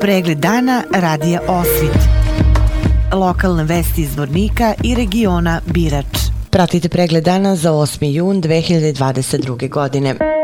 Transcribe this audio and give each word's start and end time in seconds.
Pregled 0.00 0.38
dana 0.38 0.82
radija 0.94 1.40
Osvit. 1.48 1.98
Lokalne 3.12 3.64
vesti 3.64 4.02
iz 4.02 4.16
Vornika 4.16 4.74
i 4.84 4.94
regiona 4.94 5.60
Birač. 5.66 6.18
Pratite 6.50 6.88
pregled 6.88 7.24
dana 7.24 7.56
za 7.56 7.72
8. 7.72 8.12
jun 8.12 8.42
2022. 8.42 9.68
godine. 9.68 10.37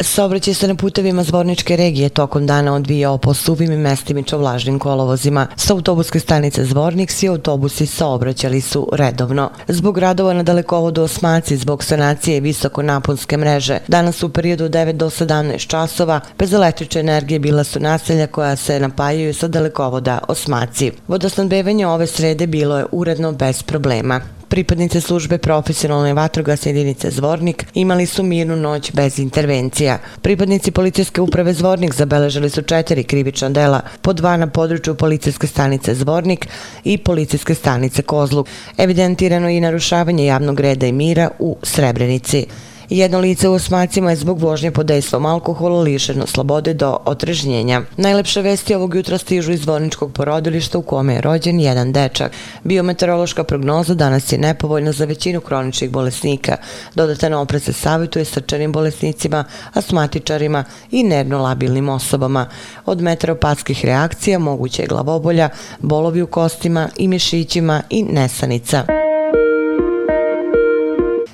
Saobraćaj 0.00 0.54
se 0.54 0.68
na 0.68 0.74
putevima 0.74 1.22
Zvorničke 1.22 1.76
regije 1.76 2.08
tokom 2.08 2.46
dana 2.46 2.74
odvijao 2.74 3.18
po 3.18 3.34
suvim 3.34 3.72
i 3.72 3.76
mestimično 3.76 4.38
vlažnim 4.38 4.78
kolovozima. 4.78 5.46
Sa 5.56 5.74
autobuske 5.74 6.20
stanice 6.20 6.64
Zvornik 6.64 7.10
svi 7.10 7.28
autobusi 7.28 7.86
saobraćali 7.86 8.60
su 8.60 8.88
redovno. 8.92 9.50
Zbog 9.68 9.98
radova 9.98 10.32
na 10.32 10.42
dalekovodu 10.42 11.02
Osmaci, 11.02 11.56
zbog 11.56 11.84
sanacije 11.84 12.40
visoko 12.40 12.82
naponske 12.82 13.36
mreže, 13.36 13.78
danas 13.88 14.22
u 14.22 14.28
periodu 14.28 14.68
9 14.68 14.92
do 14.92 15.10
17 15.10 15.66
časova, 15.66 16.20
bez 16.38 16.52
električne 16.52 17.00
energije 17.00 17.38
bila 17.38 17.64
su 17.64 17.80
naselja 17.80 18.26
koja 18.26 18.56
se 18.56 18.80
napajaju 18.80 19.34
sa 19.34 19.48
dalekovoda 19.48 20.18
Osmaci. 20.28 20.92
Vodosnadbevanje 21.08 21.86
ove 21.86 22.06
srede 22.06 22.46
bilo 22.46 22.78
je 22.78 22.86
uredno 22.92 23.32
bez 23.32 23.62
problema. 23.62 24.37
Pripadnice 24.48 25.00
službe 25.00 25.38
profesionalne 25.38 26.14
vatrogasne 26.14 26.70
jedinice 26.70 27.10
Zvornik 27.10 27.66
imali 27.74 28.06
su 28.06 28.22
mirnu 28.22 28.56
noć 28.56 28.92
bez 28.92 29.18
intervencija. 29.18 29.98
Pripadnici 30.22 30.70
policijske 30.70 31.20
uprave 31.20 31.52
Zvornik 31.52 31.94
zabeležili 31.94 32.50
su 32.50 32.62
četiri 32.62 33.04
krivična 33.04 33.48
dela, 33.48 33.80
po 34.02 34.12
dva 34.12 34.36
na 34.36 34.46
području 34.46 34.94
policijske 34.94 35.46
stanice 35.46 35.94
Zvornik 35.94 36.48
i 36.84 36.98
policijske 36.98 37.54
stanice 37.54 38.02
Kozluk. 38.02 38.48
Evidentirano 38.76 39.48
je 39.48 39.56
i 39.56 39.60
narušavanje 39.60 40.26
javnog 40.26 40.60
reda 40.60 40.86
i 40.86 40.92
mira 40.92 41.30
u 41.38 41.56
Srebrenici. 41.62 42.46
Jedno 42.90 43.18
lice 43.18 43.48
u 43.48 43.52
osmacima 43.52 44.10
je 44.10 44.16
zbog 44.16 44.40
vožnje 44.40 44.70
pod 44.70 44.86
dejstvom 44.86 45.26
alkohola 45.26 45.80
lišeno 45.80 46.26
slobode 46.26 46.74
do 46.74 46.98
otrežnjenja. 47.04 47.82
Najlepše 47.96 48.42
vesti 48.42 48.74
ovog 48.74 48.94
jutra 48.94 49.18
stižu 49.18 49.52
iz 49.52 49.60
dvorničkog 49.60 50.12
porodilišta 50.12 50.78
u 50.78 50.82
kome 50.82 51.14
je 51.14 51.20
rođen 51.20 51.60
jedan 51.60 51.92
dečak. 51.92 52.32
Biometeorološka 52.64 53.44
prognoza 53.44 53.94
danas 53.94 54.32
je 54.32 54.38
nepovoljna 54.38 54.92
za 54.92 55.04
većinu 55.04 55.40
kroničnih 55.40 55.90
bolesnika. 55.90 56.56
Dodatan 56.94 57.34
opre 57.34 57.60
se 57.60 57.72
savjetuje 57.72 58.24
srčanim 58.24 58.72
bolesnicima, 58.72 59.44
asmatičarima 59.72 60.64
i 60.90 61.02
nervno-labilnim 61.02 61.88
osobama. 61.88 62.46
Od 62.86 63.00
meteoropatskih 63.00 63.84
reakcija 63.84 64.38
moguće 64.38 64.82
je 64.82 64.88
glavobolja, 64.88 65.48
bolovi 65.78 66.22
u 66.22 66.26
kostima 66.26 66.88
i 66.96 67.08
mišićima 67.08 67.82
i 67.90 68.02
nesanica. 68.02 68.97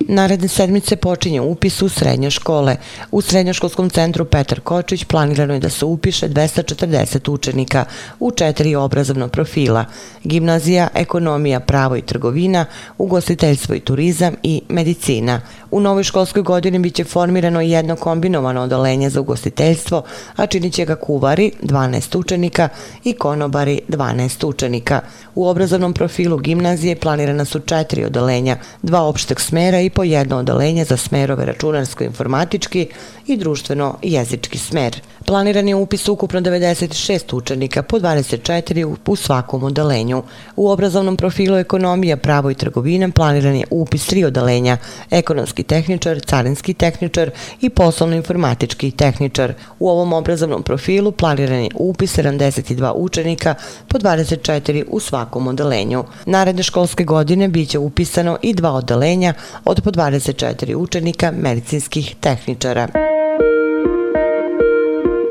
Naredne 0.08 0.48
sedmice 0.48 0.96
počinje 0.96 1.40
upis 1.40 1.82
u 1.82 1.88
srednje 1.88 2.30
škole. 2.30 2.76
U 3.10 3.20
srednjoškolskom 3.20 3.90
centru 3.90 4.24
Petar 4.24 4.60
Kočić 4.60 5.04
planirano 5.04 5.54
je 5.54 5.60
da 5.60 5.70
se 5.70 5.84
upiše 5.84 6.28
240 6.28 7.30
učenika 7.30 7.84
u 8.20 8.30
četiri 8.30 8.74
obrazovnog 8.74 9.30
profila. 9.30 9.84
Gimnazija, 10.24 10.88
ekonomija, 10.94 11.60
pravo 11.60 11.96
i 11.96 12.02
trgovina, 12.02 12.66
ugostiteljstvo 12.98 13.74
i 13.74 13.80
turizam 13.80 14.34
i 14.42 14.62
medicina. 14.68 15.40
U 15.70 15.80
novoj 15.80 16.02
školskoj 16.04 16.42
godini 16.42 16.78
biće 16.78 17.04
formirano 17.04 17.60
jedno 17.60 17.96
kombinovano 17.96 18.62
odolenje 18.62 19.10
za 19.10 19.20
ugostiteljstvo, 19.20 20.02
a 20.36 20.46
činit 20.46 20.74
će 20.74 20.84
ga 20.84 20.96
kuvari 20.96 21.52
12 21.62 22.18
učenika 22.18 22.68
i 23.04 23.12
konobari 23.12 23.80
12 23.88 24.46
učenika. 24.46 25.00
U 25.34 25.46
obrazovnom 25.46 25.92
profilu 25.92 26.38
gimnazije 26.38 26.96
planirana 26.96 27.44
su 27.44 27.60
četiri 27.60 28.04
odolenja, 28.04 28.56
dva 28.82 29.02
opšteg 29.02 29.40
smera 29.40 29.80
i 29.80 29.90
po 29.94 30.04
jedno 30.04 30.36
odolenje 30.36 30.84
za 30.84 30.96
smerove 30.96 31.44
računarsko-informatički 31.44 32.86
i 33.26 33.36
društveno-jezički 33.36 34.58
smer. 34.58 35.00
Planiran 35.26 35.68
je 35.68 35.74
upis 35.74 36.08
ukupno 36.08 36.40
96 36.40 37.36
učenika 37.36 37.82
po 37.82 37.98
24 37.98 38.96
u 39.06 39.16
svakom 39.16 39.64
odalenju. 39.64 40.22
U 40.56 40.70
obrazovnom 40.70 41.16
profilu 41.16 41.56
ekonomija, 41.56 42.16
pravo 42.16 42.50
i 42.50 42.54
trgovina 42.54 43.08
planiran 43.14 43.54
je 43.54 43.66
upis 43.70 44.06
tri 44.06 44.24
odalenja, 44.24 44.76
ekonomski 45.10 45.62
tehničar, 45.62 46.20
carinski 46.20 46.74
tehničar 46.74 47.30
i 47.60 47.70
poslovno-informatički 47.70 48.90
tehničar. 48.90 49.54
U 49.78 49.88
ovom 49.88 50.12
obrazovnom 50.12 50.62
profilu 50.62 51.12
planiran 51.12 51.58
je 51.58 51.70
upis 51.74 52.18
72 52.18 52.92
učenika 52.94 53.54
po 53.88 53.98
24 53.98 54.84
u 54.88 55.00
svakom 55.00 55.48
odalenju. 55.48 56.04
Naredne 56.26 56.62
školske 56.62 57.04
godine 57.04 57.48
biće 57.48 57.78
upisano 57.78 58.38
i 58.42 58.54
dva 58.54 58.72
odalenja 58.72 59.34
od 59.64 59.83
po 59.84 59.90
24 59.90 60.74
učenika 60.74 61.30
medicinskih 61.30 62.14
tehničara. 62.20 63.13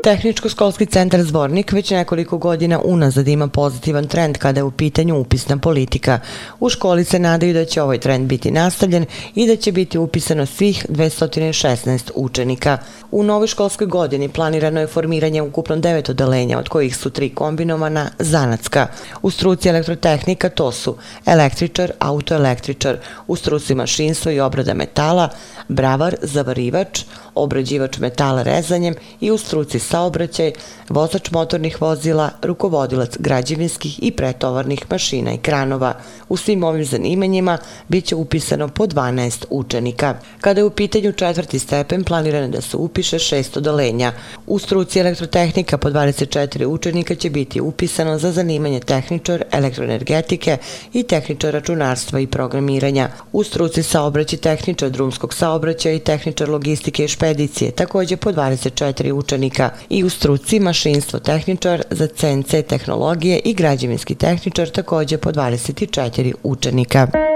Tehničko-školski 0.04 0.86
centar 0.86 1.22
Zvornik 1.22 1.72
već 1.72 1.90
nekoliko 1.90 2.38
godina 2.38 2.80
unazad 2.84 3.28
ima 3.28 3.48
pozitivan 3.48 4.08
trend 4.08 4.38
kada 4.38 4.60
je 4.60 4.64
u 4.64 4.70
pitanju 4.70 5.18
upisna 5.18 5.56
politika. 5.56 6.18
U 6.60 6.68
školi 6.68 7.04
se 7.04 7.18
nadaju 7.18 7.54
da 7.54 7.64
će 7.64 7.82
ovaj 7.82 7.98
trend 7.98 8.28
biti 8.28 8.50
nastavljen 8.50 9.06
i 9.34 9.46
da 9.46 9.56
će 9.56 9.72
biti 9.72 9.98
upisano 9.98 10.46
svih 10.46 10.86
216 10.88 12.10
učenika. 12.14 12.78
U 13.10 13.22
novoj 13.22 13.46
školskoj 13.46 13.86
godini 13.86 14.28
planirano 14.28 14.80
je 14.80 14.86
formiranje 14.86 15.42
ukupno 15.42 15.76
devet 15.76 16.08
odelenja, 16.08 16.58
od 16.58 16.68
kojih 16.68 16.96
su 16.96 17.10
tri 17.10 17.28
kombinovana 17.28 18.10
zanatska. 18.18 18.86
U 19.22 19.30
struci 19.30 19.68
elektrotehnika 19.68 20.48
to 20.48 20.72
su 20.72 20.96
električar, 21.26 21.92
autoelektričar, 21.98 22.98
u 23.26 23.36
struci 23.36 23.74
mašinstvo 23.74 24.32
i 24.32 24.40
obrada 24.40 24.74
metala, 24.74 25.28
bravar, 25.68 26.16
zavarivač, 26.22 27.04
obrađivač 27.34 27.98
metala 27.98 28.42
rezanjem 28.42 28.94
i 29.20 29.30
u 29.30 29.38
struci 29.38 29.78
saobraćaj, 29.94 30.52
vozač 30.88 31.30
motornih 31.30 31.82
vozila, 31.82 32.30
rukovodilac 32.42 33.16
građevinskih 33.18 34.02
i 34.02 34.10
pretovarnih 34.10 34.82
mašina 34.90 35.32
i 35.32 35.38
kranova. 35.38 35.92
U 36.28 36.36
svim 36.36 36.64
ovim 36.64 36.84
zanimanjima 36.84 37.58
bit 37.88 38.04
će 38.04 38.16
upisano 38.16 38.68
po 38.68 38.86
12 38.86 39.44
učenika. 39.50 40.14
Kada 40.40 40.60
je 40.60 40.64
u 40.64 40.70
pitanju 40.70 41.12
četvrti 41.12 41.58
stepen, 41.58 42.04
planirano 42.04 42.48
da 42.48 42.60
se 42.60 42.76
upiše 42.76 43.18
šest 43.18 43.56
odalenja. 43.56 44.12
U 44.46 44.58
struci 44.58 45.00
elektrotehnika 45.00 45.78
po 45.78 45.90
24 45.90 46.66
učenika 46.66 47.14
će 47.14 47.30
biti 47.30 47.60
upisano 47.60 48.18
za 48.18 48.32
zanimanje 48.32 48.80
tehničar 48.80 49.44
elektroenergetike 49.50 50.56
i 50.92 51.02
tehničar 51.02 51.52
računarstva 51.52 52.20
i 52.20 52.26
programiranja. 52.26 53.08
U 53.32 53.44
struci 53.44 53.82
saobraći 53.82 54.36
tehničar 54.36 54.90
drumskog 54.90 55.34
saobraćaja 55.34 55.94
i 55.94 55.98
tehničar 55.98 56.48
logistike 56.48 57.04
i 57.04 57.08
špedicije, 57.08 57.70
također 57.70 58.18
po 58.18 58.32
24 58.32 59.12
učenika 59.12 59.70
i 59.88 60.04
u 60.04 60.08
struci 60.10 60.60
mašinstvo 60.60 61.18
tehničar 61.18 61.82
za 61.90 62.06
CNC 62.06 62.50
tehnologije 62.68 63.40
i 63.44 63.54
građevinski 63.54 64.14
tehničar 64.14 64.68
također 64.68 65.20
po 65.20 65.30
24 65.30 66.34
učenika. 66.42 67.33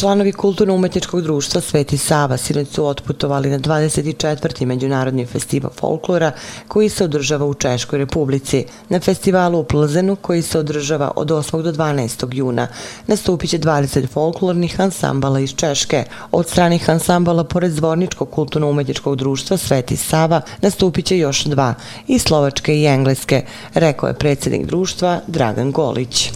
Članovi 0.00 0.32
Kulturno-umetničkog 0.32 1.22
društva 1.22 1.60
Sveti 1.60 1.98
Sava 1.98 2.36
sinoć 2.36 2.68
su 2.68 2.86
otputovali 2.86 3.50
na 3.50 3.58
24. 3.58 4.66
Međunarodni 4.66 5.26
festival 5.26 5.70
folklora 5.80 6.32
koji 6.68 6.88
se 6.88 7.04
održava 7.04 7.46
u 7.46 7.54
Češkoj 7.54 7.98
republici. 7.98 8.64
Na 8.88 9.00
festivalu 9.00 9.58
u 9.58 9.64
Plzenu 9.64 10.16
koji 10.16 10.42
se 10.42 10.58
održava 10.58 11.10
od 11.16 11.28
8. 11.28 11.62
do 11.62 11.72
12. 11.72 12.34
juna 12.34 12.68
nastupit 13.06 13.50
će 13.50 13.58
20 13.58 14.08
folklornih 14.08 14.80
ansambala 14.80 15.40
iz 15.40 15.54
Češke. 15.54 16.04
Od 16.32 16.48
stranih 16.48 16.90
ansambala 16.90 17.44
pored 17.44 17.72
Zvorničkog 17.72 18.30
kulturno-umetničkog 18.30 19.16
društva 19.16 19.56
Sveti 19.56 19.96
Sava 19.96 20.40
nastupit 20.62 21.06
će 21.06 21.18
još 21.18 21.44
dva, 21.44 21.74
i 22.06 22.18
Slovačke 22.18 22.76
i 22.76 22.86
Engleske, 22.86 23.44
rekao 23.74 24.06
je 24.06 24.14
predsjednik 24.14 24.66
društva 24.66 25.20
Dragan 25.26 25.72
Golić. 25.72 26.30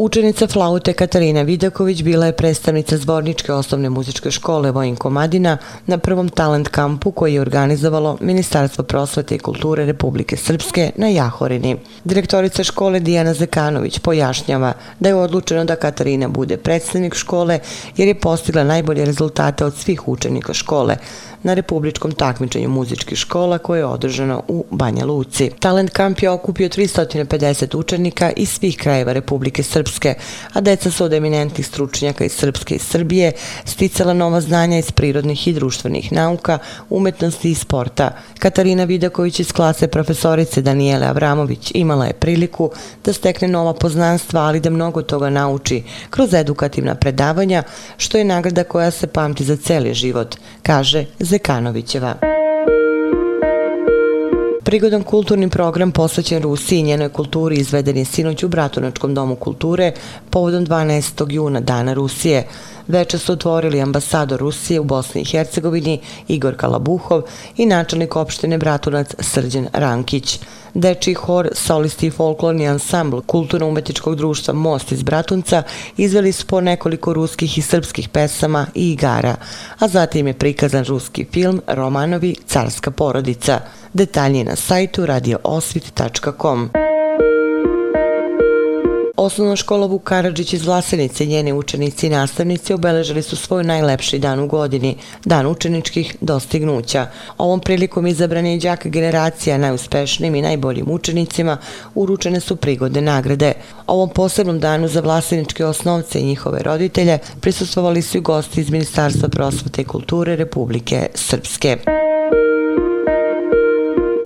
Učenica 0.00 0.46
flaute 0.46 0.92
Katarina 0.92 1.42
Vidaković 1.42 2.02
bila 2.02 2.26
je 2.26 2.32
predstavnica 2.32 2.96
Zvorničke 2.96 3.52
osnovne 3.52 3.90
muzičke 3.90 4.30
škole 4.30 4.70
Vojin 4.70 4.96
Komadina 4.96 5.58
na 5.86 5.98
prvom 5.98 6.28
talent 6.28 6.68
kampu 6.68 7.10
koji 7.10 7.34
je 7.34 7.40
organizovalo 7.40 8.16
Ministarstvo 8.20 8.84
prosvete 8.84 9.34
i 9.34 9.38
kulture 9.38 9.84
Republike 9.84 10.36
Srpske 10.36 10.90
na 10.96 11.08
Jahorini. 11.08 11.76
Direktorica 12.04 12.64
škole 12.64 13.00
Dijana 13.00 13.34
Zekanović 13.34 13.98
pojašnjava 13.98 14.72
da 15.00 15.08
je 15.08 15.14
odlučeno 15.14 15.64
da 15.64 15.76
Katarina 15.76 16.28
bude 16.28 16.56
predstavnik 16.56 17.14
škole 17.14 17.58
jer 17.96 18.08
je 18.08 18.20
postigla 18.20 18.64
najbolje 18.64 19.04
rezultate 19.04 19.64
od 19.64 19.76
svih 19.76 20.08
učenika 20.08 20.54
škole, 20.54 20.96
na 21.42 21.54
republičkom 21.54 22.12
takmičenju 22.12 22.68
muzičkih 22.68 23.18
škola 23.18 23.58
koje 23.58 23.78
je 23.78 23.86
održano 23.86 24.42
u 24.48 24.64
Banja 24.70 25.04
Luci. 25.04 25.50
Talent 25.58 25.90
kamp 25.90 26.18
je 26.22 26.30
okupio 26.30 26.68
350 26.68 27.76
učenika 27.76 28.32
iz 28.36 28.48
svih 28.48 28.76
krajeva 28.76 29.12
Republike 29.12 29.62
Srpske 29.62 30.14
a 30.52 30.60
deca 30.60 30.90
su 30.90 31.04
od 31.04 31.12
eminentnih 31.12 31.66
stručnjaka 31.66 32.24
iz 32.24 32.32
Srpske 32.32 32.74
i 32.74 32.78
Srbije 32.78 33.32
sticala 33.64 34.14
nova 34.14 34.40
znanja 34.40 34.78
iz 34.78 34.92
prirodnih 34.92 35.48
i 35.48 35.52
društvenih 35.52 36.12
nauka, 36.12 36.58
umetnosti 36.90 37.50
i 37.50 37.54
sporta. 37.54 38.10
Katarina 38.38 38.84
Vidaković 38.84 39.40
iz 39.40 39.52
klase 39.52 39.88
profesorice 39.88 40.62
Danijele 40.62 41.06
Avramović 41.06 41.72
imala 41.74 42.06
je 42.06 42.12
priliku 42.12 42.70
da 43.04 43.12
stekne 43.12 43.48
nova 43.48 43.74
poznanstva, 43.74 44.40
ali 44.40 44.60
da 44.60 44.70
mnogo 44.70 45.02
toga 45.02 45.30
nauči 45.30 45.82
kroz 46.10 46.34
edukativna 46.34 46.94
predavanja, 46.94 47.62
što 47.96 48.18
je 48.18 48.24
nagrada 48.24 48.64
koja 48.64 48.90
se 48.90 49.06
pamti 49.06 49.44
za 49.44 49.56
celi 49.56 49.94
život, 49.94 50.36
kaže 50.62 51.04
Zekanovićeva. 51.30 52.14
Prigodan 54.64 55.02
kulturni 55.02 55.50
program 55.50 55.92
posvećen 55.92 56.42
Rusiji 56.42 56.78
i 56.78 56.82
njenoj 56.82 57.08
kulturi 57.08 57.56
izveden 57.56 57.96
je 57.96 58.04
sinoć 58.04 58.42
u 58.42 58.48
Bratunačkom 58.48 59.14
domu 59.14 59.36
kulture 59.36 59.92
povodom 60.30 60.66
12. 60.66 61.32
juna 61.32 61.60
Dana 61.60 61.92
Rusije. 61.92 62.46
Veče 62.88 63.18
su 63.18 63.32
otvorili 63.32 63.80
ambasador 63.80 64.40
Rusije 64.40 64.80
u 64.80 64.84
Bosni 64.84 65.20
i 65.20 65.24
Hercegovini 65.24 66.00
Igor 66.28 66.56
Kalabuhov 66.56 67.22
i 67.56 67.66
načelnik 67.66 68.16
opštine 68.16 68.58
Bratunac 68.58 69.14
Srđan 69.18 69.68
Rankić. 69.72 70.40
Deči 70.74 71.14
hor, 71.14 71.48
solisti 71.52 72.06
i 72.06 72.10
folklorni 72.10 72.68
ansambl 72.68 73.20
Kulturno-umetničkog 73.26 74.16
društva 74.16 74.54
Most 74.54 74.92
iz 74.92 75.02
Bratunca 75.02 75.62
izveli 75.96 76.32
su 76.32 76.46
po 76.46 76.60
nekoliko 76.60 77.12
ruskih 77.12 77.58
i 77.58 77.62
srpskih 77.62 78.08
pesama 78.08 78.66
i 78.74 78.92
igara, 78.92 79.36
a 79.78 79.88
zatim 79.88 80.26
je 80.26 80.32
prikazan 80.32 80.84
ruski 80.84 81.26
film 81.32 81.62
Romanovi 81.66 82.36
Carska 82.46 82.90
porodica. 82.90 83.60
Detalje 83.92 84.44
na 84.44 84.56
sajtu 84.56 85.06
radioosvit.com. 85.06 86.70
Osnovna 89.20 89.56
škola 89.56 89.86
Vuk 89.86 90.02
Karadžić 90.02 90.52
iz 90.52 90.66
Vlasenice, 90.66 91.26
njeni 91.26 91.52
učenici 91.52 92.06
i 92.06 92.10
nastavnici 92.10 92.72
obeležili 92.72 93.22
su 93.22 93.36
svoj 93.36 93.64
najlepši 93.64 94.18
dan 94.18 94.40
u 94.40 94.46
godini, 94.46 94.96
dan 95.24 95.46
učeničkih 95.46 96.16
dostignuća. 96.20 97.06
Ovom 97.38 97.60
prilikom 97.60 98.06
izabrani 98.06 98.52
je 98.52 98.60
džak 98.60 98.86
generacija 98.86 99.58
najuspešnijim 99.58 100.34
i 100.34 100.42
najboljim 100.42 100.90
učenicima 100.90 101.56
uručene 101.94 102.40
su 102.40 102.56
prigodne 102.56 103.00
nagrade. 103.00 103.52
Ovom 103.86 104.08
posebnom 104.08 104.60
danu 104.60 104.88
za 104.88 105.00
vlaseničke 105.00 105.64
osnovce 105.64 106.20
i 106.20 106.26
njihove 106.26 106.62
roditelje 106.62 107.18
prisustovali 107.40 108.02
su 108.02 108.18
i 108.18 108.20
gosti 108.20 108.60
iz 108.60 108.70
Ministarstva 108.70 109.28
prosvete 109.28 109.82
i 109.82 109.84
kulture 109.84 110.36
Republike 110.36 111.06
Srpske. 111.14 111.76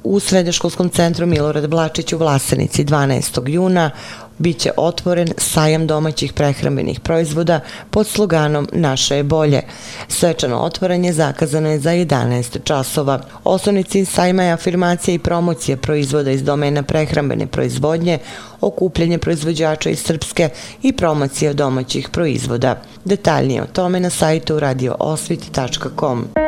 U 0.04 0.20
Srednjoškolskom 0.20 0.88
centru 0.88 1.26
Milorad 1.26 1.68
Blačić 1.68 2.12
u 2.12 2.18
Vlasenici 2.18 2.84
12. 2.84 3.48
juna 3.48 3.90
Biće 4.38 4.70
otvoren 4.76 5.28
sajam 5.36 5.86
domaćih 5.86 6.32
prehrambenih 6.32 7.00
proizvoda 7.00 7.60
pod 7.90 8.06
sloganom 8.06 8.68
Naše 8.72 9.16
je 9.16 9.22
bolje. 9.22 9.62
Svečano 10.08 10.58
otvoranje 10.58 11.12
zakazano 11.12 11.68
je 11.70 11.78
za 11.78 11.90
11 11.90 12.58
časova. 12.64 13.20
Osnovni 13.44 13.84
cilj 13.84 14.04
sajma 14.04 14.42
je 14.42 14.52
afirmacija 14.52 15.14
i 15.14 15.18
promocija 15.18 15.76
proizvoda 15.76 16.30
iz 16.30 16.42
domena 16.42 16.82
prehrambene 16.82 17.46
proizvodnje, 17.46 18.18
okupljanje 18.60 19.18
proizvođača 19.18 19.90
iz 19.90 20.02
Srpske 20.02 20.48
i 20.82 20.92
promocija 20.92 21.52
domaćih 21.52 22.08
proizvoda. 22.08 22.82
Detaljnije 23.04 23.62
o 23.62 23.66
tome 23.66 24.00
na 24.00 24.10
sajtu 24.10 24.60
radioosvit.com. 24.60 26.44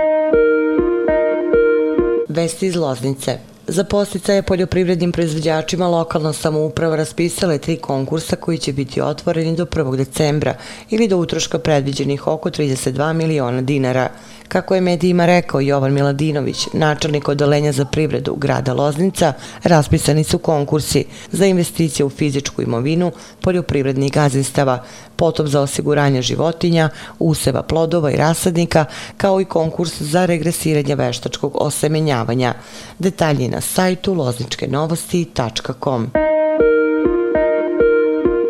Vesti 2.36 2.66
iz 2.66 2.76
Loznice. 2.76 3.38
Za 3.68 3.84
posticaje 3.84 4.42
poljoprivrednim 4.42 5.12
proizvođačima 5.12 5.88
lokalna 5.88 6.32
samouprava 6.32 6.96
raspisala 6.96 7.52
je 7.52 7.58
tri 7.58 7.76
konkursa 7.76 8.36
koji 8.36 8.58
će 8.58 8.72
biti 8.72 9.00
otvoreni 9.00 9.56
do 9.56 9.64
1. 9.64 9.96
decembra 9.96 10.54
ili 10.90 11.08
do 11.08 11.16
utroška 11.16 11.58
predviđenih 11.58 12.26
oko 12.26 12.50
32 12.50 13.12
miliona 13.12 13.62
dinara. 13.62 14.08
Kako 14.48 14.74
je 14.74 14.80
medijima 14.80 15.26
rekao 15.26 15.60
Jovan 15.60 15.92
Miladinović, 15.92 16.66
načelnik 16.72 17.28
odalenja 17.28 17.72
za 17.72 17.84
privredu 17.84 18.34
grada 18.34 18.74
Loznica, 18.74 19.32
raspisani 19.62 20.24
su 20.24 20.38
konkursi 20.38 21.04
za 21.32 21.46
investicije 21.46 22.06
u 22.06 22.10
fizičku 22.10 22.62
imovinu 22.62 23.12
poljoprivrednih 23.40 24.12
gazinstava, 24.12 24.84
potom 25.16 25.48
za 25.48 25.60
osiguranje 25.60 26.22
životinja, 26.22 26.88
useva 27.18 27.62
plodova 27.62 28.10
i 28.10 28.16
rasadnika, 28.16 28.84
kao 29.16 29.40
i 29.40 29.44
konkurs 29.44 30.02
za 30.02 30.26
regresiranje 30.26 30.94
veštačkog 30.94 31.56
osemenjavanja. 31.60 32.54
Detalji 32.98 33.48
na 33.48 33.60
sajtu 33.60 34.14
lozničkenovosti.com. 34.14 36.10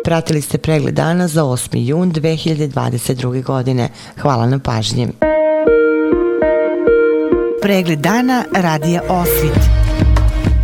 Pratili 0.03 0.41
ste 0.41 0.57
pregled 0.57 0.95
dana 0.95 1.27
za 1.27 1.43
8. 1.43 1.69
jun 1.73 2.11
2022. 2.11 3.43
godine. 3.43 3.89
Hvala 4.21 4.45
na 4.45 4.59
pažnji. 4.59 5.07
Pregled 7.61 7.99
dana 7.99 8.43
radija 8.53 9.01
Osvit. 9.09 9.59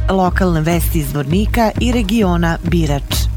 Lokalne 0.09 0.61
vesti 0.61 0.99
iz 0.99 1.13
Vornika 1.13 1.71
i 1.81 1.91
regiona 1.91 2.57
Birač. 2.63 3.32